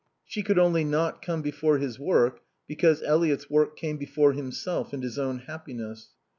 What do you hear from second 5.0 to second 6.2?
his own happiness.